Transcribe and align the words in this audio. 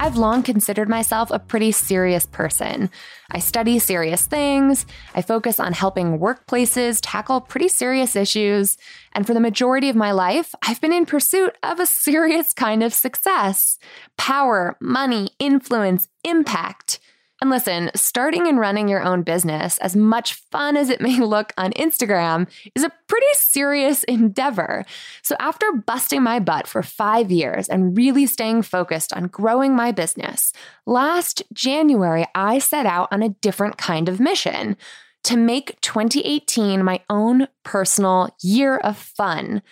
I've 0.00 0.16
long 0.16 0.42
considered 0.42 0.88
myself 0.88 1.30
a 1.30 1.38
pretty 1.38 1.72
serious 1.72 2.24
person. 2.24 2.88
I 3.30 3.38
study 3.38 3.78
serious 3.78 4.26
things, 4.26 4.86
I 5.14 5.20
focus 5.20 5.60
on 5.60 5.74
helping 5.74 6.18
workplaces 6.18 7.00
tackle 7.02 7.42
pretty 7.42 7.68
serious 7.68 8.16
issues, 8.16 8.78
and 9.12 9.26
for 9.26 9.34
the 9.34 9.40
majority 9.40 9.90
of 9.90 9.96
my 9.96 10.12
life, 10.12 10.54
I've 10.66 10.80
been 10.80 10.94
in 10.94 11.04
pursuit 11.04 11.54
of 11.62 11.80
a 11.80 11.84
serious 11.84 12.54
kind 12.54 12.82
of 12.82 12.94
success 12.94 13.78
power, 14.16 14.78
money, 14.80 15.32
influence, 15.38 16.08
impact. 16.24 16.98
And 17.40 17.48
listen, 17.48 17.90
starting 17.94 18.46
and 18.46 18.60
running 18.60 18.86
your 18.86 19.02
own 19.02 19.22
business, 19.22 19.78
as 19.78 19.96
much 19.96 20.34
fun 20.34 20.76
as 20.76 20.90
it 20.90 21.00
may 21.00 21.18
look 21.20 21.54
on 21.56 21.72
Instagram, 21.72 22.46
is 22.74 22.84
a 22.84 22.92
pretty 23.08 23.26
serious 23.32 24.04
endeavor. 24.08 24.84
So, 25.22 25.36
after 25.40 25.72
busting 25.72 26.22
my 26.22 26.38
butt 26.38 26.66
for 26.66 26.82
five 26.82 27.30
years 27.30 27.68
and 27.68 27.96
really 27.96 28.26
staying 28.26 28.62
focused 28.62 29.14
on 29.14 29.28
growing 29.28 29.74
my 29.74 29.90
business, 29.90 30.52
last 30.84 31.42
January, 31.54 32.26
I 32.34 32.58
set 32.58 32.84
out 32.84 33.08
on 33.10 33.22
a 33.22 33.30
different 33.30 33.78
kind 33.78 34.08
of 34.10 34.20
mission 34.20 34.76
to 35.22 35.36
make 35.36 35.80
2018 35.80 36.82
my 36.84 37.00
own 37.08 37.48
personal 37.62 38.34
year 38.42 38.76
of 38.76 38.96
fun. 38.96 39.62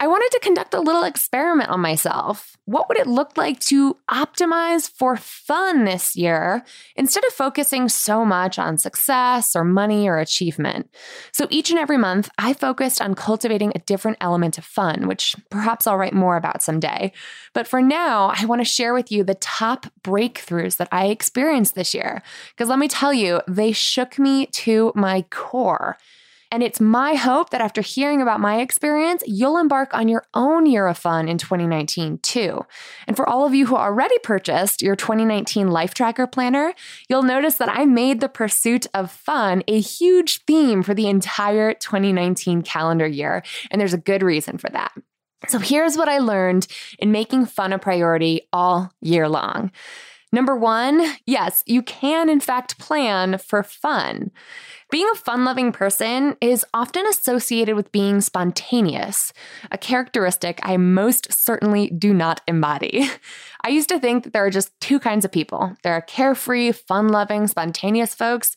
I 0.00 0.06
wanted 0.06 0.30
to 0.30 0.40
conduct 0.40 0.74
a 0.74 0.80
little 0.80 1.02
experiment 1.02 1.70
on 1.70 1.80
myself. 1.80 2.56
What 2.66 2.88
would 2.88 2.98
it 2.98 3.08
look 3.08 3.36
like 3.36 3.58
to 3.60 3.96
optimize 4.08 4.88
for 4.88 5.16
fun 5.16 5.84
this 5.84 6.14
year 6.14 6.64
instead 6.94 7.24
of 7.24 7.32
focusing 7.32 7.88
so 7.88 8.24
much 8.24 8.60
on 8.60 8.78
success 8.78 9.56
or 9.56 9.64
money 9.64 10.08
or 10.08 10.18
achievement? 10.18 10.88
So 11.32 11.48
each 11.50 11.70
and 11.70 11.80
every 11.80 11.98
month, 11.98 12.30
I 12.38 12.52
focused 12.52 13.02
on 13.02 13.16
cultivating 13.16 13.72
a 13.74 13.80
different 13.80 14.18
element 14.20 14.56
of 14.56 14.64
fun, 14.64 15.08
which 15.08 15.34
perhaps 15.50 15.86
I'll 15.86 15.98
write 15.98 16.14
more 16.14 16.36
about 16.36 16.62
someday. 16.62 17.10
But 17.52 17.66
for 17.66 17.82
now, 17.82 18.32
I 18.36 18.44
want 18.44 18.60
to 18.60 18.64
share 18.64 18.94
with 18.94 19.10
you 19.10 19.24
the 19.24 19.34
top 19.34 19.86
breakthroughs 20.02 20.76
that 20.76 20.88
I 20.92 21.06
experienced 21.06 21.74
this 21.74 21.92
year. 21.92 22.22
Because 22.50 22.68
let 22.68 22.78
me 22.78 22.86
tell 22.86 23.12
you, 23.12 23.40
they 23.48 23.72
shook 23.72 24.16
me 24.16 24.46
to 24.46 24.92
my 24.94 25.22
core. 25.30 25.98
And 26.50 26.62
it's 26.62 26.80
my 26.80 27.14
hope 27.14 27.50
that 27.50 27.60
after 27.60 27.82
hearing 27.82 28.22
about 28.22 28.40
my 28.40 28.60
experience, 28.60 29.22
you'll 29.26 29.58
embark 29.58 29.92
on 29.92 30.08
your 30.08 30.24
own 30.34 30.66
year 30.66 30.86
of 30.86 30.96
fun 30.96 31.28
in 31.28 31.36
2019 31.36 32.18
too. 32.18 32.64
And 33.06 33.16
for 33.16 33.28
all 33.28 33.46
of 33.46 33.54
you 33.54 33.66
who 33.66 33.76
already 33.76 34.18
purchased 34.20 34.80
your 34.80 34.96
2019 34.96 35.68
Life 35.68 35.94
Tracker 35.94 36.26
Planner, 36.26 36.72
you'll 37.08 37.22
notice 37.22 37.56
that 37.56 37.68
I 37.68 37.84
made 37.84 38.20
the 38.20 38.28
pursuit 38.28 38.86
of 38.94 39.10
fun 39.10 39.62
a 39.68 39.80
huge 39.80 40.44
theme 40.44 40.82
for 40.82 40.94
the 40.94 41.08
entire 41.08 41.74
2019 41.74 42.62
calendar 42.62 43.06
year. 43.06 43.42
And 43.70 43.80
there's 43.80 43.94
a 43.94 43.98
good 43.98 44.22
reason 44.22 44.58
for 44.58 44.70
that. 44.70 44.92
So 45.46 45.58
here's 45.58 45.96
what 45.96 46.08
I 46.08 46.18
learned 46.18 46.66
in 46.98 47.12
making 47.12 47.46
fun 47.46 47.72
a 47.72 47.78
priority 47.78 48.48
all 48.52 48.90
year 49.00 49.28
long. 49.28 49.70
Number 50.32 50.56
one, 50.56 51.16
yes, 51.26 51.62
you 51.66 51.82
can 51.82 52.28
in 52.28 52.40
fact 52.40 52.78
plan 52.78 53.38
for 53.38 53.62
fun. 53.62 54.30
Being 54.90 55.08
a 55.12 55.16
fun 55.16 55.44
loving 55.44 55.70
person 55.70 56.36
is 56.40 56.64
often 56.72 57.06
associated 57.06 57.76
with 57.76 57.92
being 57.92 58.22
spontaneous, 58.22 59.34
a 59.70 59.76
characteristic 59.76 60.60
I 60.62 60.78
most 60.78 61.30
certainly 61.30 61.90
do 61.90 62.14
not 62.14 62.40
embody. 62.48 63.06
I 63.64 63.68
used 63.68 63.90
to 63.90 64.00
think 64.00 64.24
that 64.24 64.32
there 64.32 64.46
are 64.46 64.50
just 64.50 64.78
two 64.80 64.98
kinds 64.98 65.26
of 65.26 65.32
people 65.32 65.76
there 65.82 65.92
are 65.92 66.00
carefree, 66.00 66.72
fun 66.72 67.08
loving, 67.08 67.48
spontaneous 67.48 68.14
folks 68.14 68.56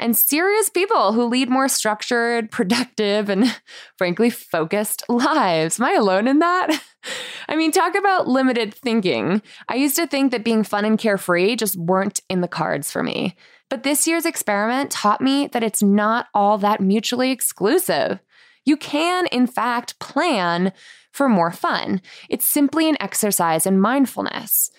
and 0.00 0.16
serious 0.16 0.70
people 0.70 1.12
who 1.12 1.24
lead 1.26 1.48
more 1.48 1.68
structured, 1.68 2.50
productive, 2.50 3.28
and 3.28 3.58
frankly 3.96 4.30
focused 4.30 5.04
lives. 5.08 5.78
Am 5.78 5.86
I 5.86 5.92
alone 5.92 6.26
in 6.26 6.40
that? 6.40 6.82
I 7.48 7.56
mean, 7.56 7.70
talk 7.70 7.94
about 7.94 8.28
limited 8.28 8.74
thinking. 8.74 9.40
I 9.68 9.76
used 9.76 9.96
to 9.96 10.06
think 10.06 10.32
that 10.32 10.44
being 10.44 10.64
fun 10.64 10.84
and 10.84 10.98
carefree 10.98 11.56
just 11.56 11.76
weren't 11.76 12.20
in 12.28 12.40
the 12.40 12.48
cards 12.48 12.90
for 12.90 13.02
me. 13.02 13.36
But 13.70 13.84
this 13.84 14.06
year's 14.06 14.26
experiment 14.26 14.90
taught 14.90 15.20
me 15.20 15.46
that 15.46 15.62
it's 15.62 15.82
not 15.82 16.26
all 16.34 16.58
that 16.58 16.80
mutually 16.80 17.30
exclusive. 17.30 18.18
You 18.64 18.76
can, 18.76 19.26
in 19.26 19.46
fact, 19.46 19.98
plan 20.00 20.72
for 21.12 21.28
more 21.28 21.52
fun. 21.52 22.02
It's 22.28 22.44
simply 22.44 22.88
an 22.88 22.96
exercise 23.00 23.66
in 23.66 23.80
mindfulness. 23.80 24.70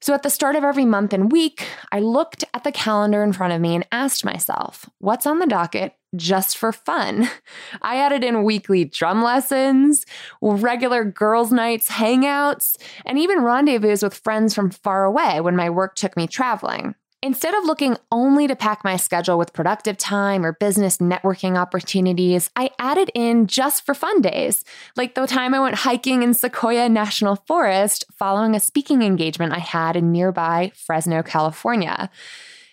So 0.00 0.12
at 0.14 0.24
the 0.24 0.30
start 0.30 0.56
of 0.56 0.64
every 0.64 0.84
month 0.84 1.12
and 1.12 1.30
week, 1.30 1.64
I 1.92 2.00
looked 2.00 2.44
at 2.52 2.64
the 2.64 2.72
calendar 2.72 3.22
in 3.22 3.32
front 3.32 3.52
of 3.52 3.60
me 3.60 3.76
and 3.76 3.86
asked 3.92 4.24
myself, 4.24 4.90
what's 4.98 5.26
on 5.26 5.38
the 5.38 5.46
docket 5.46 5.94
just 6.16 6.58
for 6.58 6.72
fun? 6.72 7.30
I 7.82 7.98
added 7.98 8.24
in 8.24 8.42
weekly 8.42 8.84
drum 8.84 9.22
lessons, 9.22 10.04
regular 10.40 11.04
girls' 11.04 11.52
nights, 11.52 11.88
hangouts, 11.88 12.76
and 13.06 13.16
even 13.16 13.42
rendezvous 13.42 13.98
with 14.02 14.14
friends 14.14 14.54
from 14.54 14.70
far 14.70 15.04
away 15.04 15.40
when 15.40 15.54
my 15.54 15.70
work 15.70 15.94
took 15.94 16.16
me 16.16 16.26
traveling. 16.26 16.96
Instead 17.24 17.54
of 17.54 17.64
looking 17.64 17.96
only 18.10 18.48
to 18.48 18.56
pack 18.56 18.82
my 18.82 18.96
schedule 18.96 19.38
with 19.38 19.52
productive 19.52 19.96
time 19.96 20.44
or 20.44 20.54
business 20.54 20.96
networking 20.96 21.56
opportunities, 21.56 22.50
I 22.56 22.70
added 22.80 23.12
in 23.14 23.46
just 23.46 23.86
for 23.86 23.94
fun 23.94 24.20
days, 24.20 24.64
like 24.96 25.14
the 25.14 25.24
time 25.28 25.54
I 25.54 25.60
went 25.60 25.76
hiking 25.76 26.24
in 26.24 26.34
Sequoia 26.34 26.88
National 26.88 27.36
Forest 27.36 28.06
following 28.18 28.56
a 28.56 28.60
speaking 28.60 29.02
engagement 29.02 29.52
I 29.52 29.60
had 29.60 29.94
in 29.94 30.10
nearby 30.10 30.72
Fresno, 30.74 31.22
California. 31.22 32.10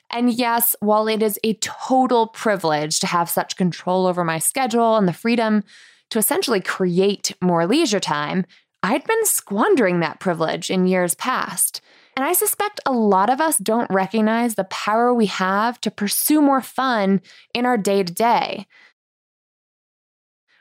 And 0.10 0.34
yes, 0.34 0.76
while 0.80 1.08
it 1.08 1.22
is 1.22 1.40
a 1.44 1.54
total 1.56 2.26
privilege 2.26 3.00
to 3.02 3.08
have 3.08 3.30
such 3.30 3.56
control 3.56 4.08
over 4.08 4.24
my 4.24 4.40
schedule 4.40 4.98
and 4.98 5.08
the 5.08 5.14
freedom 5.14 5.64
to 6.10 6.18
essentially 6.18 6.60
create 6.60 7.36
more 7.40 7.68
leisure 7.68 8.00
time, 8.00 8.46
I'd 8.81 9.04
been 9.04 9.26
squandering 9.26 10.00
that 10.00 10.20
privilege 10.20 10.72
in 10.72 10.88
years 10.88 11.14
past. 11.14 11.81
And 12.19 12.28
I 12.28 12.34
suspect 12.34 12.81
a 12.85 12.91
lot 12.91 13.30
of 13.30 13.40
us 13.40 13.57
don't 13.57 13.90
recognize 13.90 14.56
the 14.56 14.66
power 14.66 15.13
we 15.13 15.28
have 15.28 15.80
to 15.80 15.90
pursue 15.90 16.41
more 16.41 16.59
fun 16.59 17.22
in 17.53 17.66
our 17.66 17.78
day 17.78 18.03
to 18.03 18.12
day. 18.12 18.68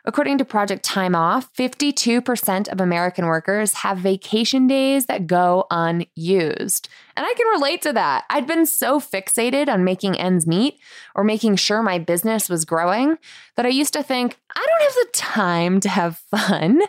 According 0.05 0.39
to 0.39 0.45
Project 0.45 0.85
Time 0.85 1.15
Off, 1.15 1.53
52% 1.55 2.69
of 2.69 2.81
American 2.81 3.27
workers 3.27 3.75
have 3.75 3.99
vacation 3.99 4.67
days 4.67 5.07
that 5.07 5.27
go 5.27 5.67
unused. 5.71 6.89
And 7.17 7.27
I 7.27 7.35
can 7.35 7.47
relate 7.49 7.83
to 7.83 7.93
that. 7.93 8.25
I'd 8.31 8.47
been 8.47 8.65
so 8.65 9.01
fixated 9.01 9.69
on 9.69 9.85
making 9.85 10.19
ends 10.19 10.47
meet 10.47 10.79
or 11.15 11.25
making 11.25 11.57
sure 11.57 11.83
my 11.83 11.99
business 11.99 12.49
was 12.49 12.65
growing 12.65 13.19
that 13.57 13.67
I 13.67 13.71
used 13.71 13.93
to 13.95 14.03
think, 14.03 14.39
I 14.55 14.65
don't 14.67 14.83
have 14.83 14.95
the 14.95 15.11
time 15.13 15.81
to 15.81 15.89
have 15.89 16.17
fun. 16.17 16.81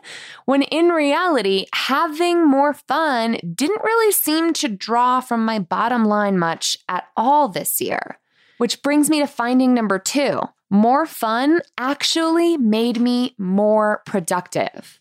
When 0.45 0.61
in 0.61 0.89
reality, 0.89 1.65
having 1.73 2.47
more 2.47 2.73
fun 2.73 3.37
didn't 3.55 3.83
really 3.83 4.11
seem 4.11 4.53
to 4.53 4.67
draw 4.69 5.19
from 5.19 5.43
my 5.43 5.57
bottom 5.57 6.05
line 6.05 6.37
much 6.37 6.77
at 6.87 7.05
all 7.17 7.49
this 7.49 7.81
year. 7.81 8.19
Which 8.59 8.81
brings 8.83 9.09
me 9.09 9.19
to 9.19 9.27
finding 9.27 9.73
number 9.73 9.97
two 9.97 10.41
more 10.69 11.05
fun 11.05 11.61
actually 11.77 12.57
made 12.57 12.99
me 12.99 13.35
more 13.37 14.01
productive. 14.05 14.99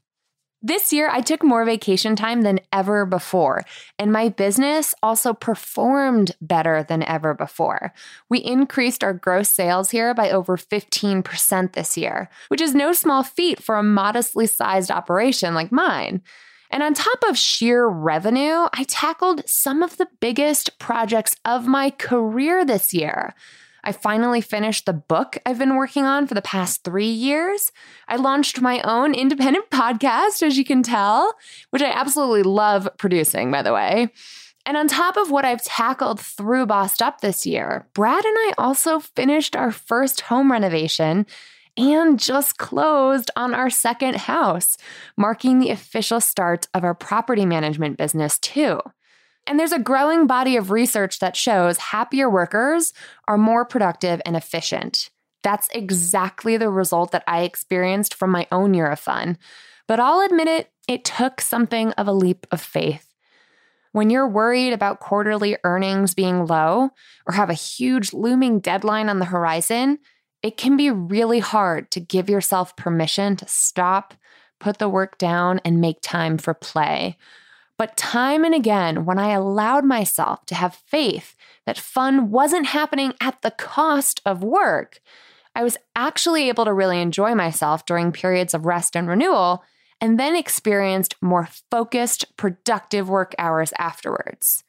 This 0.61 0.93
year, 0.93 1.09
I 1.09 1.21
took 1.21 1.45
more 1.45 1.65
vacation 1.65 2.17
time 2.17 2.43
than 2.43 2.59
ever 2.73 3.07
before, 3.07 3.63
and 3.97 4.11
my 4.13 4.29
business 4.29 4.93
also 5.05 5.33
performed 5.33 6.35
better 6.41 6.83
than 6.83 7.05
ever 7.05 7.33
before. 7.33 7.95
We 8.29 8.41
increased 8.41 9.05
our 9.05 9.13
gross 9.13 9.51
sales 9.51 9.91
here 9.91 10.15
by 10.15 10.31
over 10.31 10.57
15% 10.57 11.75
this 11.75 11.97
year, 11.97 12.29
which 12.49 12.61
is 12.61 12.75
no 12.75 12.93
small 12.93 13.23
feat 13.23 13.63
for 13.63 13.77
a 13.77 13.85
modestly 13.85 14.49
sized 14.49 14.91
operation 14.91 15.55
like 15.55 15.71
mine. 15.71 16.23
And 16.71 16.83
on 16.83 16.93
top 16.93 17.23
of 17.29 17.39
sheer 17.39 17.87
revenue, 17.87 18.67
I 18.73 18.85
tackled 18.89 19.49
some 19.49 19.85
of 19.85 19.97
the 19.97 20.09
biggest 20.21 20.79
projects 20.81 21.37
of 21.45 21.69
my 21.69 21.91
career 21.91 22.65
this 22.65 22.93
year. 22.93 23.35
I 23.89 23.93
finally 23.93 24.43
finished 24.43 24.85
the 24.85 24.93
book 24.93 25.39
I've 25.47 25.59
been 25.59 25.77
working 25.77 26.05
on 26.05 26.27
for 26.27 26.35
the 26.35 26.43
past 26.43 26.85
three 26.85 27.09
years. 27.09 27.73
I 28.07 28.17
launched 28.17 28.61
my 28.61 28.83
own 28.83 29.15
independent 29.15 29.71
podcast, 29.71 30.43
as 30.43 30.59
you 30.59 30.65
can 30.67 30.83
tell, 30.83 31.33
which 31.71 31.81
I 31.81 31.91
absolutely 31.91 32.43
love 32.43 32.87
producing, 32.99 33.51
by 33.51 33.63
the 33.63 33.73
way. 33.73 34.09
And 34.67 34.77
on 34.77 34.89
top 34.89 35.17
of 35.17 35.31
what 35.31 35.47
I've 35.47 35.65
tackled 35.65 36.21
through 36.21 36.67
Bossed 36.67 37.01
Up 37.01 37.23
this 37.23 37.47
year, 37.47 37.89
Brad 37.95 38.27
and 38.27 38.37
I 38.37 38.53
also 38.59 39.01
finished 39.01 39.57
our 39.57 39.73
first 39.73 40.21
home 40.21 40.53
renovation 40.53 41.25
and 41.79 42.21
just 42.21 42.59
closed 42.59 43.31
on 43.37 43.55
our 43.55 43.71
second 43.71 44.17
house, 44.17 44.77
marking 45.17 45.61
the 45.61 45.71
official 45.71 46.21
start 46.21 46.69
of 46.75 46.85
our 46.85 46.95
property 46.95 47.47
management 47.47 47.97
business, 47.97 48.39
too. 48.39 48.81
And 49.49 49.59
there's 49.59 49.73
a 49.73 49.79
growing 49.79 50.27
body 50.27 50.57
of 50.57 50.71
research 50.71 51.21
that 51.21 51.35
shows 51.35 51.79
happier 51.79 52.29
workers 52.29 52.93
are 53.27 53.39
more 53.39 53.65
productive 53.65 54.21
and 54.27 54.37
efficient. 54.37 55.09
That's 55.43 55.69
exactly 55.73 56.59
the 56.59 56.69
result 56.69 57.13
that 57.13 57.25
I 57.27 57.43
experienced 57.43 58.15
from 58.15 58.31
my 58.31 58.47
own 58.53 58.75
year 58.75 58.89
of 58.89 59.01
fun. 59.01 59.39
But 59.87 60.01
I'll 60.01 60.21
admit 60.21 60.49
it, 60.49 60.71
it 60.87 61.05
took 61.05 61.41
something 61.41 61.93
of 61.93 62.07
a 62.07 62.13
leap 62.13 62.47
of 62.51 62.61
faith. 62.61 63.15
When 63.93 64.11
you're 64.11 64.29
worried 64.29 64.75
about 64.75 65.01
quarterly 65.01 65.57
earnings 65.65 66.15
being 66.15 66.45
low 66.45 66.91
or 67.27 67.33
have 67.33 67.49
a 67.49 67.55
huge 67.55 68.13
looming 68.13 68.61
deadline 68.61 69.09
on 69.09 69.19
the 69.19 69.25
horizon, 69.25 69.99
it 70.43 70.59
can 70.59 70.77
be 70.77 70.91
really 70.91 71.39
hard 71.39 71.91
to 71.93 72.01
give 72.01 72.29
yourself 72.29 72.77
permission 72.77 73.37
to 73.37 73.49
stop, 73.49 74.13
put 74.61 74.77
the 74.77 74.91
work 74.91 75.17
down, 75.17 75.61
and 75.65 75.81
make 75.81 76.03
time 76.03 76.37
for 76.37 76.53
play. 76.53 77.17
But 77.79 77.97
time 77.97 78.45
and 78.45 78.55
again, 78.55 79.05
when 79.05 79.19
I 79.19 79.31
allowed 79.31 79.85
myself 79.85 80.45
to 80.47 80.57
have 80.57 80.83
faith 80.87 81.37
that 81.65 81.79
fun 81.79 82.31
wasn't 82.31 82.67
happening 82.67 83.15
at 83.21 83.41
the 83.43 83.53
cost 83.53 84.21
of 84.27 84.43
work, 84.43 85.01
I 85.55 85.63
was 85.63 85.77
actually 85.95 86.49
able 86.49 86.65
to 86.65 86.73
really 86.73 87.01
enjoy 87.01 87.35
myself 87.35 87.87
during 87.87 88.13
periods 88.13 88.53
of 88.53 88.67
rest 88.67 88.97
and 88.97 89.09
renewal, 89.09 89.63
and 90.01 90.19
then 90.19 90.37
experienced 90.37 91.15
more 91.21 91.49
focused, 91.71 92.37
productive 92.37 93.09
work 93.09 93.35
hours 93.39 93.73
afterwards. 93.79 94.65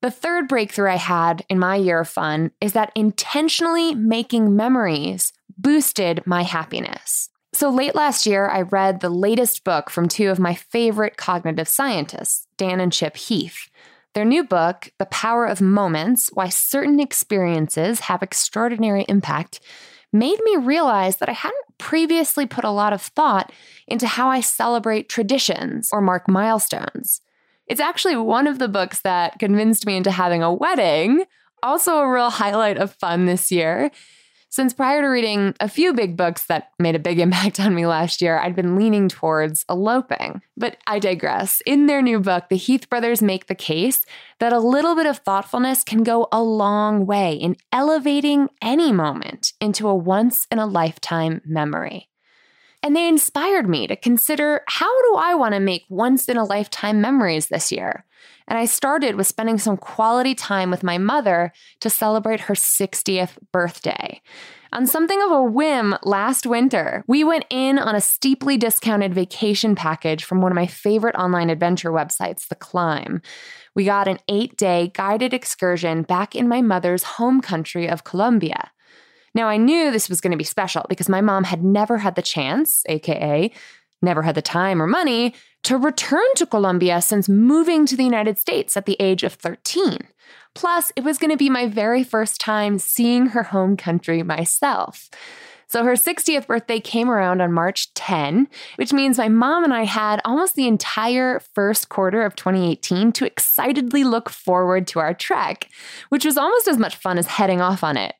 The 0.00 0.10
third 0.10 0.48
breakthrough 0.48 0.90
I 0.90 0.96
had 0.96 1.44
in 1.48 1.58
my 1.58 1.76
year 1.76 2.00
of 2.00 2.08
fun 2.08 2.52
is 2.60 2.72
that 2.74 2.92
intentionally 2.94 3.94
making 3.94 4.54
memories 4.54 5.32
boosted 5.56 6.22
my 6.24 6.42
happiness. 6.42 7.30
So 7.58 7.70
late 7.70 7.96
last 7.96 8.24
year, 8.24 8.46
I 8.46 8.62
read 8.62 9.00
the 9.00 9.10
latest 9.10 9.64
book 9.64 9.90
from 9.90 10.06
two 10.06 10.30
of 10.30 10.38
my 10.38 10.54
favorite 10.54 11.16
cognitive 11.16 11.66
scientists, 11.66 12.46
Dan 12.56 12.78
and 12.78 12.92
Chip 12.92 13.16
Heath. 13.16 13.68
Their 14.14 14.24
new 14.24 14.44
book, 14.44 14.92
The 14.98 15.06
Power 15.06 15.44
of 15.44 15.60
Moments 15.60 16.30
Why 16.32 16.50
Certain 16.50 17.00
Experiences 17.00 17.98
Have 17.98 18.22
Extraordinary 18.22 19.04
Impact, 19.08 19.58
made 20.12 20.38
me 20.44 20.54
realize 20.54 21.16
that 21.16 21.28
I 21.28 21.32
hadn't 21.32 21.78
previously 21.78 22.46
put 22.46 22.62
a 22.62 22.70
lot 22.70 22.92
of 22.92 23.02
thought 23.02 23.50
into 23.88 24.06
how 24.06 24.28
I 24.28 24.38
celebrate 24.38 25.08
traditions 25.08 25.90
or 25.92 26.00
mark 26.00 26.28
milestones. 26.28 27.22
It's 27.66 27.80
actually 27.80 28.14
one 28.14 28.46
of 28.46 28.60
the 28.60 28.68
books 28.68 29.00
that 29.00 29.40
convinced 29.40 29.84
me 29.84 29.96
into 29.96 30.12
having 30.12 30.44
a 30.44 30.54
wedding, 30.54 31.24
also 31.60 31.96
a 31.96 32.08
real 32.08 32.30
highlight 32.30 32.78
of 32.78 32.94
fun 32.94 33.26
this 33.26 33.50
year. 33.50 33.90
Since 34.50 34.72
prior 34.72 35.02
to 35.02 35.08
reading 35.08 35.54
a 35.60 35.68
few 35.68 35.92
big 35.92 36.16
books 36.16 36.46
that 36.46 36.70
made 36.78 36.94
a 36.94 36.98
big 37.00 37.18
impact 37.26 37.60
on 37.60 37.74
me 37.74 37.86
last 37.86 38.22
year, 38.22 38.38
I'd 38.38 38.56
been 38.56 38.76
leaning 38.76 39.08
towards 39.08 39.64
eloping. 39.68 40.42
But 40.56 40.78
I 40.86 40.98
digress. 40.98 41.60
In 41.66 41.86
their 41.86 42.02
new 42.02 42.20
book, 42.20 42.48
the 42.48 42.56
Heath 42.56 42.88
brothers 42.88 43.22
make 43.22 43.46
the 43.46 43.54
case 43.54 44.04
that 44.40 44.52
a 44.52 44.58
little 44.58 44.94
bit 44.94 45.06
of 45.06 45.18
thoughtfulness 45.18 45.84
can 45.84 46.02
go 46.02 46.28
a 46.32 46.42
long 46.42 47.06
way 47.06 47.34
in 47.34 47.56
elevating 47.72 48.48
any 48.62 48.92
moment 48.92 49.52
into 49.60 49.88
a 49.88 49.94
once 49.94 50.46
in 50.50 50.58
a 50.58 50.66
lifetime 50.66 51.40
memory. 51.44 52.08
And 52.82 52.94
they 52.94 53.08
inspired 53.08 53.68
me 53.68 53.86
to 53.86 53.96
consider 53.96 54.62
how 54.68 55.02
do 55.02 55.16
I 55.16 55.34
want 55.34 55.54
to 55.54 55.60
make 55.60 55.84
once 55.88 56.28
in 56.28 56.36
a 56.36 56.44
lifetime 56.44 57.00
memories 57.00 57.48
this 57.48 57.72
year? 57.72 58.04
And 58.46 58.58
I 58.58 58.64
started 58.64 59.16
with 59.16 59.26
spending 59.26 59.58
some 59.58 59.76
quality 59.76 60.34
time 60.34 60.70
with 60.70 60.82
my 60.82 60.96
mother 60.96 61.52
to 61.80 61.90
celebrate 61.90 62.40
her 62.40 62.54
60th 62.54 63.36
birthday. 63.52 64.22
On 64.72 64.86
something 64.86 65.20
of 65.22 65.30
a 65.30 65.42
whim 65.42 65.96
last 66.02 66.46
winter, 66.46 67.02
we 67.06 67.24
went 67.24 67.46
in 67.50 67.78
on 67.78 67.94
a 67.94 68.00
steeply 68.00 68.56
discounted 68.56 69.14
vacation 69.14 69.74
package 69.74 70.24
from 70.24 70.40
one 70.40 70.52
of 70.52 70.56
my 70.56 70.66
favorite 70.66 71.14
online 71.14 71.48
adventure 71.48 71.90
websites, 71.90 72.48
The 72.48 72.54
Clymb. 72.54 73.22
We 73.74 73.84
got 73.84 74.08
an 74.08 74.18
eight 74.28 74.56
day 74.56 74.92
guided 74.94 75.32
excursion 75.32 76.02
back 76.02 76.34
in 76.34 76.48
my 76.48 76.60
mother's 76.60 77.02
home 77.02 77.40
country 77.40 77.88
of 77.88 78.04
Colombia. 78.04 78.70
Now, 79.34 79.48
I 79.48 79.56
knew 79.56 79.90
this 79.90 80.08
was 80.08 80.20
going 80.20 80.32
to 80.32 80.38
be 80.38 80.44
special 80.44 80.86
because 80.88 81.08
my 81.08 81.20
mom 81.20 81.44
had 81.44 81.62
never 81.62 81.98
had 81.98 82.14
the 82.14 82.22
chance, 82.22 82.82
AKA, 82.88 83.52
never 84.02 84.22
had 84.22 84.34
the 84.34 84.42
time 84.42 84.80
or 84.80 84.86
money, 84.86 85.34
to 85.64 85.76
return 85.76 86.26
to 86.36 86.46
Colombia 86.46 87.00
since 87.02 87.28
moving 87.28 87.84
to 87.86 87.96
the 87.96 88.04
United 88.04 88.38
States 88.38 88.76
at 88.76 88.86
the 88.86 88.96
age 89.00 89.22
of 89.22 89.34
13. 89.34 89.98
Plus, 90.54 90.92
it 90.96 91.04
was 91.04 91.18
going 91.18 91.30
to 91.30 91.36
be 91.36 91.50
my 91.50 91.66
very 91.66 92.02
first 92.02 92.40
time 92.40 92.78
seeing 92.78 93.26
her 93.28 93.44
home 93.44 93.76
country 93.76 94.22
myself. 94.22 95.08
So 95.68 95.84
her 95.84 95.92
60th 95.92 96.46
birthday 96.46 96.80
came 96.80 97.10
around 97.10 97.42
on 97.42 97.52
March 97.52 97.92
10, 97.92 98.48
which 98.76 98.94
means 98.94 99.18
my 99.18 99.28
mom 99.28 99.64
and 99.64 99.74
I 99.74 99.84
had 99.84 100.22
almost 100.24 100.54
the 100.54 100.66
entire 100.66 101.40
first 101.40 101.90
quarter 101.90 102.22
of 102.22 102.34
2018 102.36 103.12
to 103.12 103.26
excitedly 103.26 104.02
look 104.02 104.30
forward 104.30 104.86
to 104.88 104.98
our 104.98 105.12
trek, 105.12 105.68
which 106.08 106.24
was 106.24 106.38
almost 106.38 106.68
as 106.68 106.78
much 106.78 106.96
fun 106.96 107.18
as 107.18 107.26
heading 107.26 107.60
off 107.60 107.84
on 107.84 107.98
it. 107.98 108.14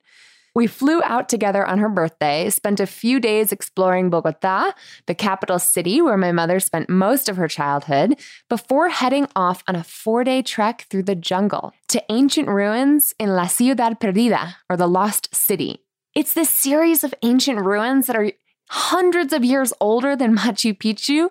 We 0.55 0.67
flew 0.67 1.03
out 1.05 1.29
together 1.29 1.67
on 1.67 1.79
her 1.79 1.89
birthday, 1.89 2.51
spent 2.51 2.81
a 2.81 2.87
few 2.87 3.21
days 3.21 3.53
exploring 3.53 4.11
Bogota, 4.11 4.73
the 5.07 5.15
capital 5.15 5.59
city 5.59 6.01
where 6.01 6.17
my 6.17 6.33
mother 6.33 6.61
spent 6.61 6.89
most 6.89 7.29
of 7.29 7.37
her 7.37 7.49
childhood, 7.49 8.19
before 8.49 8.89
heading 8.89 9.29
off 9.37 9.63
on 9.69 9.77
a 9.77 9.85
four 9.85 10.25
day 10.25 10.43
trek 10.43 10.87
through 10.91 11.05
the 11.05 11.15
jungle 11.15 11.73
to 11.89 12.03
ancient 12.11 12.49
ruins 12.49 13.15
in 13.19 13.31
La 13.31 13.47
Ciudad 13.47 14.01
Perdida, 14.01 14.55
or 14.69 14.77
the 14.77 14.89
Lost 14.89 15.35
City. 15.35 15.85
It's 16.15 16.35
this 16.35 16.51
series 16.51 17.05
of 17.05 17.15
ancient 17.23 17.61
ruins 17.61 18.07
that 18.07 18.17
are 18.17 18.33
hundreds 18.71 19.33
of 19.33 19.45
years 19.45 19.73
older 19.81 20.17
than 20.17 20.37
Machu 20.39 20.77
Picchu 20.77 21.29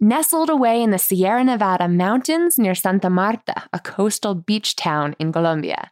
nestled 0.00 0.48
away 0.48 0.82
in 0.82 0.90
the 0.90 0.98
Sierra 0.98 1.42
Nevada 1.42 1.88
mountains 1.88 2.58
near 2.58 2.74
Santa 2.74 3.10
Marta, 3.10 3.64
a 3.72 3.80
coastal 3.80 4.34
beach 4.34 4.76
town 4.76 5.16
in 5.18 5.32
Colombia. 5.32 5.90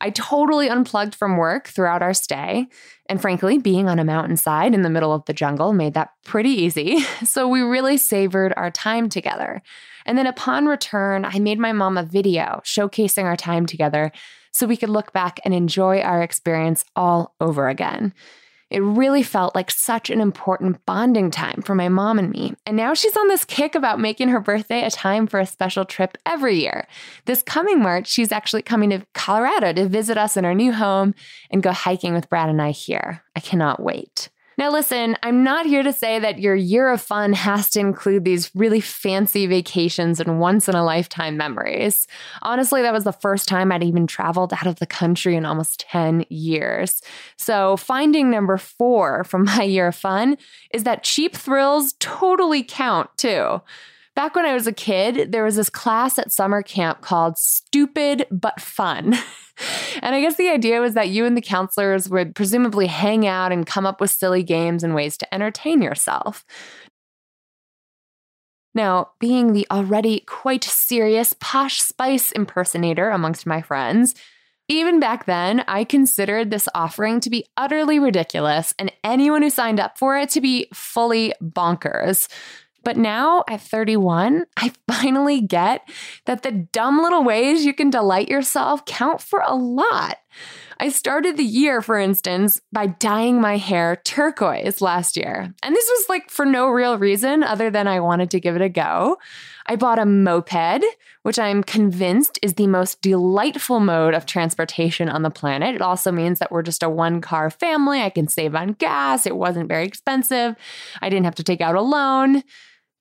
I 0.00 0.10
totally 0.10 0.68
unplugged 0.68 1.14
from 1.14 1.36
work 1.36 1.68
throughout 1.68 2.02
our 2.02 2.14
stay. 2.14 2.66
And 3.08 3.20
frankly, 3.20 3.58
being 3.58 3.88
on 3.88 3.98
a 3.98 4.04
mountainside 4.04 4.74
in 4.74 4.82
the 4.82 4.90
middle 4.90 5.12
of 5.12 5.24
the 5.26 5.32
jungle 5.32 5.72
made 5.72 5.94
that 5.94 6.10
pretty 6.24 6.50
easy. 6.50 7.04
So 7.24 7.48
we 7.48 7.60
really 7.60 7.96
savored 7.96 8.54
our 8.56 8.70
time 8.70 9.08
together. 9.08 9.62
And 10.04 10.16
then 10.16 10.26
upon 10.26 10.66
return, 10.66 11.24
I 11.24 11.38
made 11.38 11.58
my 11.58 11.72
mom 11.72 11.98
a 11.98 12.02
video 12.02 12.60
showcasing 12.64 13.24
our 13.24 13.36
time 13.36 13.66
together 13.66 14.12
so 14.52 14.66
we 14.66 14.76
could 14.76 14.88
look 14.88 15.12
back 15.12 15.40
and 15.44 15.52
enjoy 15.52 16.00
our 16.00 16.22
experience 16.22 16.84
all 16.94 17.34
over 17.40 17.68
again. 17.68 18.14
It 18.68 18.80
really 18.80 19.22
felt 19.22 19.54
like 19.54 19.70
such 19.70 20.10
an 20.10 20.20
important 20.20 20.84
bonding 20.86 21.30
time 21.30 21.62
for 21.62 21.74
my 21.74 21.88
mom 21.88 22.18
and 22.18 22.30
me. 22.30 22.54
And 22.66 22.76
now 22.76 22.94
she's 22.94 23.16
on 23.16 23.28
this 23.28 23.44
kick 23.44 23.74
about 23.74 24.00
making 24.00 24.28
her 24.28 24.40
birthday 24.40 24.82
a 24.84 24.90
time 24.90 25.28
for 25.28 25.38
a 25.38 25.46
special 25.46 25.84
trip 25.84 26.18
every 26.26 26.58
year. 26.58 26.88
This 27.26 27.42
coming 27.42 27.80
March, 27.80 28.08
she's 28.08 28.32
actually 28.32 28.62
coming 28.62 28.90
to 28.90 29.06
Colorado 29.14 29.72
to 29.72 29.88
visit 29.88 30.18
us 30.18 30.36
in 30.36 30.44
our 30.44 30.54
new 30.54 30.72
home 30.72 31.14
and 31.50 31.62
go 31.62 31.70
hiking 31.70 32.12
with 32.12 32.28
Brad 32.28 32.48
and 32.48 32.60
I 32.60 32.72
here. 32.72 33.22
I 33.36 33.40
cannot 33.40 33.80
wait. 33.80 34.30
Now, 34.58 34.70
listen, 34.70 35.16
I'm 35.22 35.44
not 35.44 35.66
here 35.66 35.82
to 35.82 35.92
say 35.92 36.18
that 36.18 36.38
your 36.38 36.54
year 36.54 36.90
of 36.90 37.02
fun 37.02 37.34
has 37.34 37.68
to 37.70 37.80
include 37.80 38.24
these 38.24 38.50
really 38.54 38.80
fancy 38.80 39.46
vacations 39.46 40.18
and 40.18 40.40
once 40.40 40.66
in 40.66 40.74
a 40.74 40.84
lifetime 40.84 41.36
memories. 41.36 42.06
Honestly, 42.40 42.80
that 42.80 42.92
was 42.92 43.04
the 43.04 43.12
first 43.12 43.48
time 43.48 43.70
I'd 43.70 43.84
even 43.84 44.06
traveled 44.06 44.54
out 44.54 44.66
of 44.66 44.78
the 44.78 44.86
country 44.86 45.36
in 45.36 45.44
almost 45.44 45.80
10 45.90 46.24
years. 46.30 47.02
So, 47.36 47.76
finding 47.76 48.30
number 48.30 48.56
four 48.56 49.24
from 49.24 49.44
my 49.56 49.62
year 49.62 49.88
of 49.88 49.96
fun 49.96 50.38
is 50.72 50.84
that 50.84 51.04
cheap 51.04 51.36
thrills 51.36 51.94
totally 51.98 52.62
count 52.62 53.10
too. 53.18 53.60
Back 54.16 54.34
when 54.34 54.46
I 54.46 54.54
was 54.54 54.66
a 54.66 54.72
kid, 54.72 55.30
there 55.30 55.44
was 55.44 55.56
this 55.56 55.68
class 55.68 56.18
at 56.18 56.32
summer 56.32 56.62
camp 56.62 57.02
called 57.02 57.36
Stupid 57.36 58.26
But 58.30 58.58
Fun. 58.62 59.14
and 60.02 60.14
I 60.14 60.22
guess 60.22 60.36
the 60.36 60.48
idea 60.48 60.80
was 60.80 60.94
that 60.94 61.10
you 61.10 61.26
and 61.26 61.36
the 61.36 61.42
counselors 61.42 62.08
would 62.08 62.34
presumably 62.34 62.86
hang 62.86 63.26
out 63.26 63.52
and 63.52 63.66
come 63.66 63.84
up 63.84 64.00
with 64.00 64.10
silly 64.10 64.42
games 64.42 64.82
and 64.82 64.94
ways 64.94 65.18
to 65.18 65.34
entertain 65.34 65.82
yourself. 65.82 66.46
Now, 68.74 69.10
being 69.20 69.52
the 69.52 69.66
already 69.70 70.20
quite 70.20 70.64
serious 70.64 71.34
Posh 71.38 71.82
Spice 71.82 72.32
impersonator 72.32 73.10
amongst 73.10 73.46
my 73.46 73.60
friends, 73.60 74.14
even 74.68 74.98
back 74.98 75.26
then, 75.26 75.62
I 75.68 75.84
considered 75.84 76.50
this 76.50 76.68
offering 76.74 77.20
to 77.20 77.30
be 77.30 77.46
utterly 77.56 77.98
ridiculous 77.98 78.74
and 78.78 78.90
anyone 79.04 79.42
who 79.42 79.50
signed 79.50 79.78
up 79.78 79.98
for 79.98 80.18
it 80.18 80.30
to 80.30 80.40
be 80.40 80.68
fully 80.72 81.34
bonkers. 81.40 82.28
But 82.86 82.96
now 82.96 83.42
at 83.50 83.62
31, 83.62 84.46
I 84.56 84.72
finally 84.88 85.40
get 85.40 85.82
that 86.26 86.44
the 86.44 86.52
dumb 86.52 87.02
little 87.02 87.24
ways 87.24 87.66
you 87.66 87.74
can 87.74 87.90
delight 87.90 88.28
yourself 88.28 88.84
count 88.84 89.20
for 89.20 89.42
a 89.44 89.56
lot. 89.56 90.18
I 90.78 90.90
started 90.90 91.36
the 91.36 91.42
year, 91.42 91.82
for 91.82 91.98
instance, 91.98 92.60
by 92.70 92.86
dyeing 92.86 93.40
my 93.40 93.56
hair 93.56 93.96
turquoise 94.04 94.80
last 94.80 95.16
year. 95.16 95.52
And 95.64 95.74
this 95.74 95.88
was 95.88 96.08
like 96.08 96.30
for 96.30 96.46
no 96.46 96.68
real 96.68 96.96
reason 96.96 97.42
other 97.42 97.70
than 97.70 97.88
I 97.88 97.98
wanted 97.98 98.30
to 98.30 98.40
give 98.40 98.54
it 98.54 98.62
a 98.62 98.68
go. 98.68 99.16
I 99.66 99.74
bought 99.74 99.98
a 99.98 100.06
moped, 100.06 100.84
which 101.22 101.40
I'm 101.40 101.64
convinced 101.64 102.38
is 102.40 102.54
the 102.54 102.68
most 102.68 103.02
delightful 103.02 103.80
mode 103.80 104.14
of 104.14 104.26
transportation 104.26 105.08
on 105.08 105.22
the 105.22 105.30
planet. 105.30 105.74
It 105.74 105.82
also 105.82 106.12
means 106.12 106.38
that 106.38 106.52
we're 106.52 106.62
just 106.62 106.84
a 106.84 106.90
one 106.90 107.20
car 107.20 107.50
family. 107.50 108.00
I 108.00 108.10
can 108.10 108.28
save 108.28 108.54
on 108.54 108.74
gas. 108.74 109.26
It 109.26 109.36
wasn't 109.36 109.68
very 109.68 109.86
expensive. 109.86 110.54
I 111.02 111.08
didn't 111.08 111.24
have 111.24 111.34
to 111.36 111.42
take 111.42 111.60
out 111.60 111.74
a 111.74 111.82
loan 111.82 112.44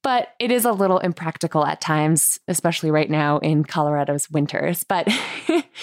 but 0.06 0.36
it 0.38 0.52
is 0.52 0.66
a 0.66 0.72
little 0.72 1.00
impractical 1.00 1.66
at 1.66 1.82
times, 1.82 2.40
especially 2.48 2.92
right 2.92 3.10
now 3.10 3.40
in 3.40 3.64
Colorado's 3.64 4.30
winters. 4.30 4.84
But 4.84 5.08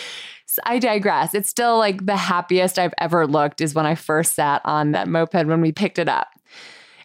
I 0.64 0.79
digress. 0.79 1.35
It's 1.35 1.49
still 1.49 1.76
like 1.76 2.07
the 2.07 2.17
happiest 2.17 2.79
I've 2.79 2.95
ever 2.99 3.26
looked 3.26 3.61
is 3.61 3.75
when 3.75 3.85
I 3.85 3.97
first 3.97 4.37
sat 4.37 4.62
on 4.64 4.93
that 4.93 5.09
moped 5.09 5.35
when 5.35 5.61
we 5.61 5.73
picked 5.73 5.99
it 5.99 6.09
up. 6.09 6.29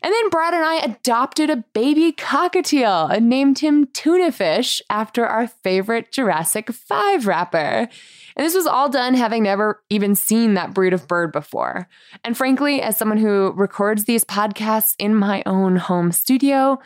And 0.04 0.14
then 0.14 0.30
Brad 0.30 0.54
and 0.54 0.64
I 0.64 0.76
adopted 0.76 1.50
a 1.50 1.64
baby 1.74 2.12
cockatiel 2.12 3.12
and 3.12 3.28
named 3.28 3.58
him 3.58 3.88
Tuna 3.94 4.32
Fish 4.32 4.80
after 4.88 5.26
our 5.26 5.48
favorite 5.48 6.12
Jurassic 6.12 6.72
5 6.72 7.26
rapper. 7.26 7.90
And 8.36 8.46
this 8.46 8.54
was 8.54 8.68
all 8.68 8.90
done 8.90 9.16
having 9.16 9.42
never 9.42 9.82
even 9.90 10.14
seen 10.14 10.54
that 10.54 10.76
breed 10.76 10.94
of 10.94 11.08
bird 11.08 11.32
before. 11.32 11.90
And 12.24 12.38
frankly, 12.38 12.80
as 12.80 12.96
someone 12.96 13.18
who 13.18 13.54
records 13.56 14.04
these 14.04 14.24
podcasts 14.24 14.94
in 15.00 15.16
my 15.16 15.42
own 15.48 15.78
home 15.78 16.12
studio, 16.12 16.78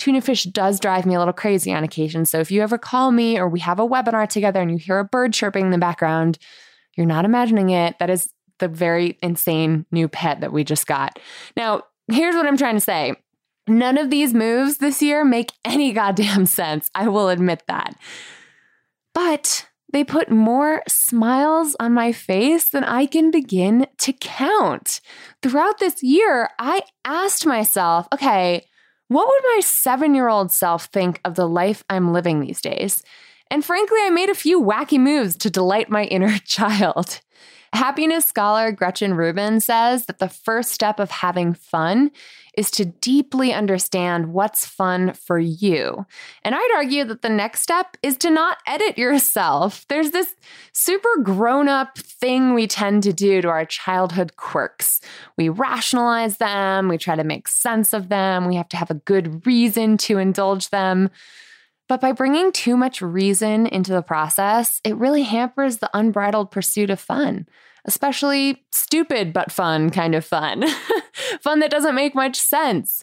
tuna 0.00 0.20
fish 0.20 0.44
does 0.44 0.80
drive 0.80 1.06
me 1.06 1.14
a 1.14 1.18
little 1.18 1.34
crazy 1.34 1.72
on 1.72 1.84
occasion. 1.84 2.24
So 2.24 2.40
if 2.40 2.50
you 2.50 2.62
ever 2.62 2.78
call 2.78 3.12
me 3.12 3.38
or 3.38 3.48
we 3.48 3.60
have 3.60 3.78
a 3.78 3.86
webinar 3.86 4.28
together 4.28 4.60
and 4.60 4.70
you 4.70 4.78
hear 4.78 4.98
a 4.98 5.04
bird 5.04 5.32
chirping 5.32 5.66
in 5.66 5.70
the 5.70 5.78
background, 5.78 6.38
you're 6.96 7.06
not 7.06 7.24
imagining 7.24 7.70
it. 7.70 7.98
That 7.98 8.10
is 8.10 8.32
the 8.58 8.68
very 8.68 9.18
insane 9.22 9.86
new 9.92 10.08
pet 10.08 10.40
that 10.40 10.52
we 10.52 10.64
just 10.64 10.86
got. 10.86 11.18
Now, 11.56 11.82
here's 12.10 12.34
what 12.34 12.46
I'm 12.46 12.56
trying 12.56 12.76
to 12.76 12.80
say. 12.80 13.14
None 13.68 13.98
of 13.98 14.10
these 14.10 14.34
moves 14.34 14.78
this 14.78 15.02
year 15.02 15.24
make 15.24 15.52
any 15.64 15.92
goddamn 15.92 16.46
sense. 16.46 16.90
I 16.94 17.08
will 17.08 17.28
admit 17.28 17.62
that. 17.68 17.94
But 19.14 19.66
they 19.92 20.04
put 20.04 20.30
more 20.30 20.82
smiles 20.88 21.76
on 21.78 21.92
my 21.92 22.12
face 22.12 22.68
than 22.68 22.84
I 22.84 23.06
can 23.06 23.30
begin 23.30 23.86
to 23.98 24.12
count. 24.14 25.00
Throughout 25.42 25.78
this 25.78 26.02
year, 26.02 26.48
I 26.58 26.82
asked 27.04 27.44
myself, 27.44 28.06
okay, 28.14 28.64
what 29.10 29.26
would 29.26 29.56
my 29.56 29.60
seven 29.60 30.14
year 30.14 30.28
old 30.28 30.52
self 30.52 30.84
think 30.84 31.20
of 31.24 31.34
the 31.34 31.48
life 31.48 31.82
I'm 31.90 32.12
living 32.12 32.38
these 32.38 32.60
days? 32.60 33.02
And 33.50 33.64
frankly, 33.64 33.98
I 34.02 34.10
made 34.10 34.30
a 34.30 34.36
few 34.36 34.62
wacky 34.62 35.00
moves 35.00 35.36
to 35.38 35.50
delight 35.50 35.90
my 35.90 36.04
inner 36.04 36.38
child. 36.46 37.20
Happiness 37.72 38.26
scholar 38.26 38.72
Gretchen 38.72 39.14
Rubin 39.14 39.60
says 39.60 40.06
that 40.06 40.18
the 40.18 40.28
first 40.28 40.72
step 40.72 40.98
of 40.98 41.10
having 41.10 41.54
fun 41.54 42.10
is 42.56 42.70
to 42.72 42.84
deeply 42.84 43.52
understand 43.52 44.32
what's 44.32 44.66
fun 44.66 45.12
for 45.12 45.38
you. 45.38 46.04
And 46.42 46.54
I'd 46.54 46.72
argue 46.74 47.04
that 47.04 47.22
the 47.22 47.28
next 47.28 47.62
step 47.62 47.96
is 48.02 48.16
to 48.18 48.30
not 48.30 48.58
edit 48.66 48.98
yourself. 48.98 49.86
There's 49.88 50.10
this 50.10 50.34
super 50.72 51.16
grown 51.22 51.68
up 51.68 51.96
thing 51.96 52.54
we 52.54 52.66
tend 52.66 53.04
to 53.04 53.12
do 53.12 53.40
to 53.40 53.48
our 53.48 53.64
childhood 53.64 54.36
quirks. 54.36 55.00
We 55.36 55.48
rationalize 55.48 56.38
them, 56.38 56.88
we 56.88 56.98
try 56.98 57.14
to 57.14 57.24
make 57.24 57.46
sense 57.46 57.92
of 57.92 58.08
them, 58.08 58.46
we 58.46 58.56
have 58.56 58.68
to 58.70 58.76
have 58.76 58.90
a 58.90 58.94
good 58.94 59.46
reason 59.46 59.96
to 59.98 60.18
indulge 60.18 60.70
them. 60.70 61.10
But 61.90 62.00
by 62.00 62.12
bringing 62.12 62.52
too 62.52 62.76
much 62.76 63.02
reason 63.02 63.66
into 63.66 63.90
the 63.90 64.00
process, 64.00 64.80
it 64.84 64.96
really 64.96 65.24
hampers 65.24 65.78
the 65.78 65.90
unbridled 65.92 66.52
pursuit 66.52 66.88
of 66.88 67.00
fun, 67.00 67.48
especially 67.84 68.64
stupid 68.70 69.32
but 69.32 69.50
fun 69.50 69.90
kind 69.90 70.14
of 70.14 70.24
fun. 70.24 70.66
fun 71.40 71.58
that 71.58 71.72
doesn't 71.72 71.96
make 71.96 72.14
much 72.14 72.36
sense. 72.36 73.02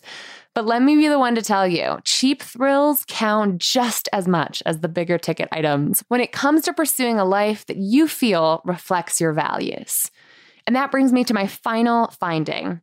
But 0.54 0.66
let 0.66 0.82
me 0.82 0.96
be 0.96 1.10
the 1.10 1.20
one 1.20 1.36
to 1.36 1.42
tell 1.42 1.68
you 1.68 2.00
cheap 2.06 2.42
thrills 2.42 3.04
count 3.10 3.58
just 3.58 4.08
as 4.14 4.26
much 4.26 4.64
as 4.66 4.80
the 4.80 4.88
bigger 4.88 5.18
ticket 5.18 5.50
items 5.52 6.02
when 6.08 6.22
it 6.22 6.32
comes 6.32 6.62
to 6.62 6.72
pursuing 6.72 7.20
a 7.20 7.26
life 7.26 7.66
that 7.66 7.76
you 7.76 8.08
feel 8.08 8.62
reflects 8.64 9.20
your 9.20 9.34
values. 9.34 10.10
And 10.66 10.78
that 10.78 10.92
brings 10.92 11.12
me 11.12 11.26
to 11.26 11.34
my 11.34 11.46
final 11.46 12.08
finding 12.22 12.80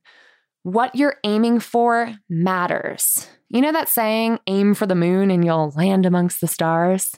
what 0.65 0.95
you're 0.97 1.17
aiming 1.25 1.61
for 1.61 2.13
matters. 2.29 3.29
You 3.51 3.61
know 3.61 3.73
that 3.73 3.89
saying, 3.89 4.41
aim 4.47 4.75
for 4.75 4.87
the 4.87 4.95
moon 4.95 5.31
and 5.31 5.45
you'll 5.45 5.73
land 5.77 6.05
amongst 6.07 6.41
the 6.41 6.49
stars? 6.49 7.13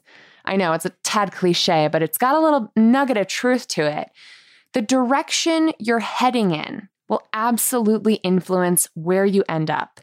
I 0.44 0.56
know 0.56 0.72
it's 0.72 0.84
a 0.84 0.92
tad 1.02 1.32
cliche, 1.32 1.88
but 1.90 2.02
it's 2.02 2.18
got 2.18 2.34
a 2.34 2.40
little 2.40 2.70
nugget 2.76 3.16
of 3.16 3.28
truth 3.28 3.66
to 3.68 3.82
it. 3.82 4.10
The 4.74 4.82
direction 4.82 5.72
you're 5.78 6.00
heading 6.00 6.50
in 6.50 6.88
will 7.08 7.22
absolutely 7.32 8.14
influence 8.16 8.88
where 8.94 9.24
you 9.24 9.44
end 9.48 9.70
up. 9.70 10.00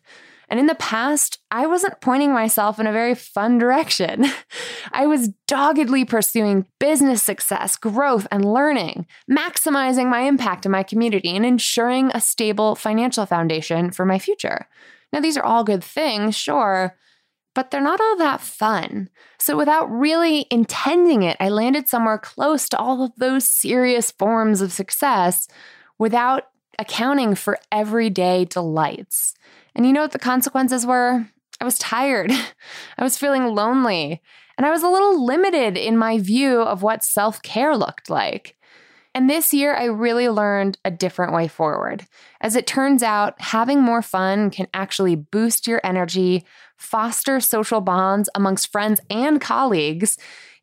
And 0.54 0.60
in 0.60 0.68
the 0.68 0.76
past, 0.76 1.40
I 1.50 1.66
wasn't 1.66 2.00
pointing 2.00 2.32
myself 2.32 2.80
in 2.80 2.86
a 2.86 2.92
very 2.92 3.16
fun 3.16 3.58
direction. 3.58 4.28
I 4.92 5.08
was 5.08 5.30
doggedly 5.48 6.06
pursuing 6.06 6.68
business 6.80 7.24
success, 7.24 7.76
growth, 7.76 8.28
and 8.32 8.46
learning, 8.46 9.08
maximizing 9.28 10.12
my 10.12 10.20
impact 10.20 10.68
in 10.68 10.72
my 10.72 10.84
community, 10.84 11.36
and 11.36 11.44
ensuring 11.44 12.12
a 12.14 12.22
stable 12.22 12.76
financial 12.76 13.26
foundation 13.26 13.90
for 13.90 14.06
my 14.06 14.20
future. 14.20 14.68
Now, 15.12 15.22
these 15.22 15.38
are 15.38 15.44
all 15.44 15.64
good 15.64 15.84
things, 15.84 16.36
sure, 16.36 17.00
but 17.56 17.72
they're 17.72 17.82
not 17.82 18.00
all 18.00 18.18
that 18.18 18.40
fun. 18.40 19.10
So, 19.40 19.58
without 19.58 19.90
really 19.90 20.46
intending 20.52 21.24
it, 21.24 21.36
I 21.40 21.50
landed 21.50 21.88
somewhere 21.88 22.20
close 22.20 22.70
to 22.70 22.78
all 22.78 23.02
of 23.02 23.12
those 23.18 23.50
serious 23.50 24.12
forms 24.12 24.62
of 24.62 24.72
success 24.72 25.48
without 25.98 26.44
accounting 26.78 27.34
for 27.34 27.58
everyday 27.72 28.46
delights. 28.46 29.34
And 29.76 29.86
you 29.86 29.94
know 29.94 30.02
what 30.02 30.12
the 30.12 30.20
consequences 30.20 30.86
were? 30.86 31.28
I 31.60 31.66
was 31.66 31.80
tired. 31.80 32.32
I 32.98 33.04
was 33.04 33.18
feeling 33.18 33.46
lonely. 33.46 34.22
And 34.58 34.66
I 34.66 34.72
was 34.72 34.84
a 34.84 34.90
little 34.90 35.26
limited 35.26 35.78
in 35.78 35.98
my 35.98 36.20
view 36.20 36.62
of 36.62 36.84
what 36.84 37.04
self 37.04 37.42
care 37.42 37.76
looked 37.76 38.10
like. 38.10 38.56
And 39.16 39.30
this 39.30 39.54
year, 39.54 39.76
I 39.76 39.86
really 39.86 40.28
learned 40.28 40.80
a 40.84 40.92
different 40.92 41.34
way 41.34 41.48
forward. 41.48 42.08
As 42.42 42.56
it 42.56 42.66
turns 42.66 43.04
out, 43.04 43.40
having 43.40 43.80
more 43.80 44.02
fun 44.02 44.50
can 44.50 44.68
actually 44.74 45.16
boost 45.16 45.68
your 45.68 45.80
energy, 45.84 46.46
foster 46.78 47.40
social 47.40 47.80
bonds 47.80 48.28
amongst 48.34 48.72
friends 48.72 49.00
and 49.12 49.40
colleagues, 49.40 50.18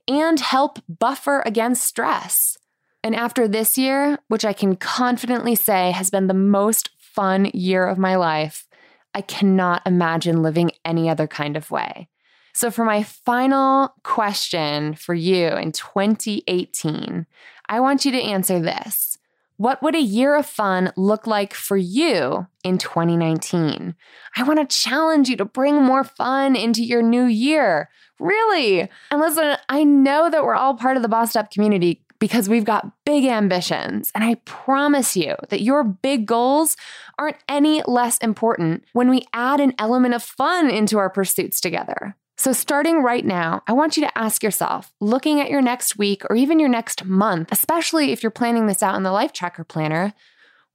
and 0.08 0.40
help 0.40 0.80
buffer 0.88 1.42
against 1.46 1.84
stress. 1.84 2.58
And 3.04 3.14
after 3.14 3.46
this 3.46 3.78
year, 3.78 4.18
which 4.26 4.44
I 4.44 4.52
can 4.52 4.74
confidently 4.76 5.54
say 5.54 5.92
has 5.92 6.10
been 6.10 6.26
the 6.26 6.34
most 6.34 6.90
fun 6.98 7.50
year 7.54 7.86
of 7.86 7.98
my 7.98 8.16
life, 8.16 8.66
I 9.14 9.20
cannot 9.22 9.82
imagine 9.86 10.42
living 10.42 10.72
any 10.84 11.08
other 11.08 11.26
kind 11.26 11.56
of 11.56 11.70
way. 11.70 12.08
So, 12.52 12.70
for 12.70 12.84
my 12.84 13.02
final 13.02 13.94
question 14.02 14.94
for 14.94 15.14
you 15.14 15.48
in 15.48 15.72
2018, 15.72 17.26
I 17.68 17.80
want 17.80 18.04
you 18.04 18.12
to 18.12 18.20
answer 18.20 18.60
this. 18.60 19.18
What 19.56 19.82
would 19.82 19.94
a 19.94 20.00
year 20.00 20.36
of 20.36 20.46
fun 20.46 20.90
look 20.96 21.26
like 21.26 21.52
for 21.52 21.76
you 21.76 22.46
in 22.64 22.78
2019? 22.78 23.94
I 24.36 24.42
want 24.42 24.58
to 24.58 24.76
challenge 24.76 25.28
you 25.28 25.36
to 25.36 25.44
bring 25.44 25.82
more 25.82 26.02
fun 26.02 26.56
into 26.56 26.82
your 26.82 27.02
new 27.02 27.26
year. 27.26 27.90
Really. 28.18 28.88
And 29.10 29.20
listen, 29.20 29.56
I 29.68 29.84
know 29.84 30.30
that 30.30 30.44
we're 30.44 30.54
all 30.54 30.74
part 30.74 30.96
of 30.96 31.02
the 31.02 31.08
Bossed 31.08 31.36
Up 31.36 31.50
community 31.50 32.02
because 32.20 32.48
we've 32.48 32.64
got 32.64 32.92
big 33.04 33.24
ambitions. 33.24 34.12
And 34.14 34.22
I 34.22 34.36
promise 34.44 35.16
you 35.16 35.34
that 35.48 35.62
your 35.62 35.82
big 35.82 36.26
goals 36.26 36.76
aren't 37.18 37.38
any 37.48 37.82
less 37.86 38.18
important 38.18 38.84
when 38.92 39.10
we 39.10 39.26
add 39.32 39.58
an 39.58 39.74
element 39.78 40.14
of 40.14 40.22
fun 40.22 40.70
into 40.70 40.98
our 40.98 41.10
pursuits 41.10 41.60
together. 41.60 42.14
So, 42.36 42.52
starting 42.52 43.02
right 43.02 43.24
now, 43.24 43.62
I 43.66 43.74
want 43.74 43.98
you 43.98 44.02
to 44.02 44.18
ask 44.18 44.42
yourself, 44.42 44.92
looking 44.98 45.40
at 45.40 45.50
your 45.50 45.60
next 45.60 45.98
week 45.98 46.22
or 46.30 46.36
even 46.36 46.58
your 46.58 46.70
next 46.70 47.04
month, 47.04 47.50
especially 47.52 48.12
if 48.12 48.22
you're 48.22 48.30
planning 48.30 48.66
this 48.66 48.82
out 48.82 48.94
in 48.94 49.02
the 49.02 49.12
Life 49.12 49.34
Tracker 49.34 49.64
Planner, 49.64 50.14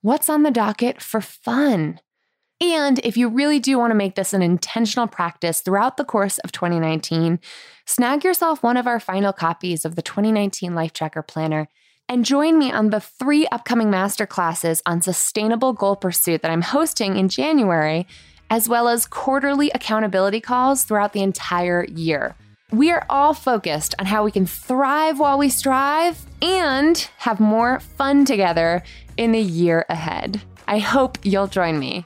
what's 0.01 0.29
on 0.29 0.43
the 0.43 0.51
docket 0.51 1.01
for 1.01 1.21
fun? 1.21 1.99
And 2.61 2.99
if 2.99 3.17
you 3.17 3.27
really 3.27 3.59
do 3.59 3.77
want 3.77 3.91
to 3.91 3.95
make 3.95 4.15
this 4.15 4.33
an 4.33 4.41
intentional 4.41 5.07
practice 5.07 5.59
throughout 5.59 5.97
the 5.97 6.05
course 6.05 6.37
of 6.39 6.51
2019, 6.51 7.39
snag 7.85 8.23
yourself 8.23 8.63
one 8.63 8.77
of 8.77 8.87
our 8.87 8.99
final 8.99 9.33
copies 9.33 9.83
of 9.83 9.95
the 9.95 10.01
2019 10.01 10.73
Life 10.73 10.93
Tracker 10.93 11.21
Planner 11.21 11.67
and 12.07 12.23
join 12.23 12.57
me 12.57 12.71
on 12.71 12.91
the 12.91 12.99
three 12.99 13.47
upcoming 13.47 13.89
masterclasses 13.89 14.81
on 14.85 15.01
sustainable 15.01 15.73
goal 15.73 15.95
pursuit 15.95 16.41
that 16.41 16.51
I'm 16.51 16.61
hosting 16.61 17.17
in 17.17 17.29
January 17.29 18.07
as 18.49 18.69
well 18.69 18.87
as 18.87 19.05
quarterly 19.05 19.71
accountability 19.71 20.39
calls 20.39 20.83
throughout 20.83 21.13
the 21.13 21.23
entire 21.23 21.85
year. 21.85 22.35
We 22.71 22.91
are 22.91 23.05
all 23.09 23.33
focused 23.33 23.95
on 23.99 24.05
how 24.05 24.23
we 24.23 24.31
can 24.31 24.45
thrive 24.45 25.19
while 25.19 25.37
we 25.37 25.49
strive 25.49 26.25
and 26.41 26.97
have 27.17 27.39
more 27.39 27.79
fun 27.79 28.25
together 28.25 28.83
in 29.17 29.31
the 29.31 29.41
year 29.41 29.85
ahead. 29.89 30.41
I 30.67 30.79
hope 30.79 31.17
you'll 31.23 31.47
join 31.47 31.79
me. 31.79 32.05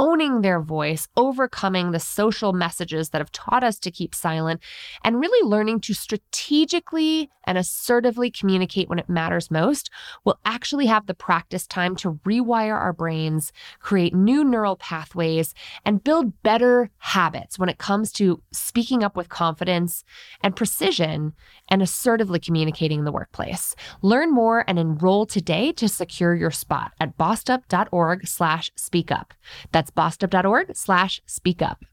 owning 0.00 0.40
their 0.40 0.62
voice, 0.62 1.06
overcoming 1.14 1.90
the 1.90 2.00
social 2.00 2.54
messages 2.54 3.10
that 3.10 3.20
have 3.20 3.30
taught 3.32 3.62
us 3.62 3.78
to 3.78 3.90
keep 3.90 4.14
silent, 4.14 4.58
and 5.04 5.20
really 5.20 5.46
learning 5.46 5.78
to 5.78 5.92
strategically 5.92 7.28
and 7.44 7.58
assertively 7.58 8.30
communicate 8.30 8.88
when 8.88 8.98
it 8.98 9.10
matters 9.10 9.50
most, 9.50 9.90
will 10.24 10.38
actually 10.46 10.86
have 10.86 11.06
the 11.06 11.12
practice 11.12 11.66
time 11.66 11.94
to 11.96 12.14
rewire 12.24 12.74
our 12.74 12.94
brains, 12.94 13.52
create 13.78 14.14
new 14.14 14.42
neural 14.42 14.76
pathways, 14.76 15.52
and 15.84 16.02
build 16.02 16.42
better 16.42 16.88
habits 16.98 17.58
when 17.58 17.68
it 17.68 17.76
comes 17.76 18.10
to 18.10 18.42
speaking 18.52 19.04
up 19.04 19.16
with 19.16 19.28
confidence 19.28 20.02
and 20.42 20.56
precision 20.56 21.34
and 21.70 21.82
assertively 21.82 22.40
communicating 22.40 23.00
in 23.00 23.04
the 23.04 23.12
workplace. 23.12 23.74
Learn 24.02 24.32
more 24.32 24.64
and 24.66 24.78
enroll 24.78 25.26
today 25.26 25.72
to 25.72 25.88
secure 25.88 26.34
your 26.34 26.50
spot 26.50 26.92
at 27.00 27.16
bossedup.org 27.16 28.26
slash 28.26 28.70
speak 28.76 29.10
up. 29.10 29.34
That's 29.72 29.90
bossedup.org 29.90 30.76
slash 30.76 31.20
speak 31.26 31.62
up. 31.62 31.84